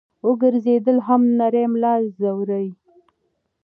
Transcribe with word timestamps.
او 0.23 0.31
ګرځېدل 0.41 0.97
هم 1.07 1.21
نرۍ 1.37 1.65
ملا 1.73 1.93
زوري- 2.19 2.65